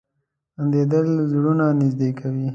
[0.55, 2.47] •خندېدل زړونه نږدې کوي.